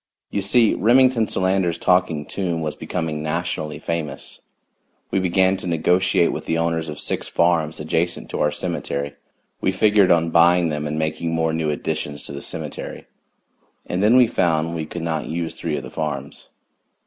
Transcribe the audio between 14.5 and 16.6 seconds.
we could not use three of the farms.